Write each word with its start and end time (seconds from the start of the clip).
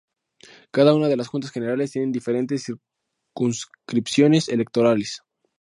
Cada 0.71 0.95
una 0.95 1.09
de 1.09 1.15
las 1.15 1.27
Juntas 1.27 1.51
Generales 1.51 1.91
tienen 1.91 2.11
diferentes 2.11 2.63
circunscripciones 2.65 4.49
electorales. 4.49 5.21